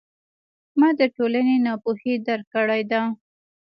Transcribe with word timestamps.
ما 0.79 0.89
د 0.99 1.01
ټولنې 1.15 1.55
ناپوهي 1.65 2.13
درک 2.27 2.47
کړې 2.53 2.81
ده. 2.91 3.01